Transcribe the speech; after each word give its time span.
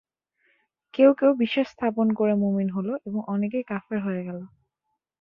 কেউ 0.93 1.09
কেউ 1.13 1.31
বিশ্বাস 1.33 1.67
স্থাপন 1.69 2.07
করে 2.13 2.33
মুমিন 2.35 2.69
হল 2.69 2.87
এবং 3.07 3.19
অনেকেই 3.27 3.63
কাফের 3.63 3.99
হয়ে 3.99 4.21
গেল। 4.23 4.39